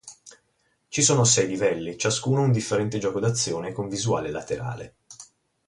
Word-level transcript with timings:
Ci 0.87 1.03
sono 1.03 1.23
sei 1.25 1.45
livelli, 1.47 1.95
ciascuno 1.95 2.41
un 2.41 2.51
differente 2.51 2.97
gioco 2.97 3.19
d'azione 3.19 3.71
con 3.71 3.87
visuale 3.87 4.31
laterale. 4.31 4.95